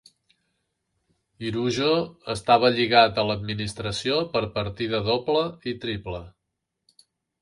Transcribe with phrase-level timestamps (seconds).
[1.49, 1.89] Yrujo
[2.35, 6.23] estava lligat a l'administració per partida doble i triple.